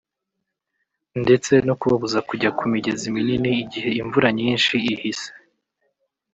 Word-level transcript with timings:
ndetse 1.23 1.53
no 1.67 1.73
kubabuza 1.79 2.19
kujya 2.29 2.49
ku 2.57 2.63
migezi 2.73 3.05
minini 3.15 3.49
igihe 3.63 3.89
imvura 4.01 4.27
nyishi 4.37 4.75
ihise 4.93 5.29